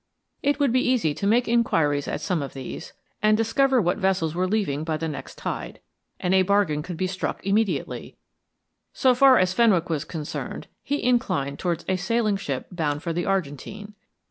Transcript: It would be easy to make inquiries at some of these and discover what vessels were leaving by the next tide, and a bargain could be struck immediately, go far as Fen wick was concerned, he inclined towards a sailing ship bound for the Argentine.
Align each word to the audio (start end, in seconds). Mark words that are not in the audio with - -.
It 0.41 0.59
would 0.59 0.71
be 0.73 0.81
easy 0.81 1.13
to 1.13 1.27
make 1.27 1.47
inquiries 1.47 2.07
at 2.07 2.21
some 2.21 2.41
of 2.41 2.53
these 2.55 2.93
and 3.21 3.37
discover 3.37 3.79
what 3.79 3.99
vessels 3.99 4.33
were 4.33 4.47
leaving 4.47 4.83
by 4.83 4.97
the 4.97 5.07
next 5.07 5.37
tide, 5.37 5.79
and 6.19 6.33
a 6.33 6.41
bargain 6.41 6.81
could 6.81 6.97
be 6.97 7.05
struck 7.05 7.45
immediately, 7.45 8.17
go 9.03 9.13
far 9.13 9.37
as 9.37 9.53
Fen 9.53 9.71
wick 9.71 9.91
was 9.91 10.03
concerned, 10.03 10.65
he 10.81 11.03
inclined 11.03 11.59
towards 11.59 11.85
a 11.87 11.97
sailing 11.97 12.37
ship 12.37 12.65
bound 12.71 13.03
for 13.03 13.13
the 13.13 13.27
Argentine. 13.27 13.93